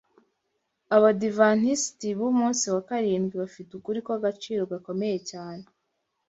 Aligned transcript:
Abadiventisti 0.95 2.07
b’Umunsi 2.19 2.65
wa 2.73 2.81
Karindwi 2.89 3.35
bafite 3.43 3.71
ukuri 3.75 3.99
kw’agaciro 4.05 4.61
gakomeye 4.71 5.17
cyane 5.29 5.65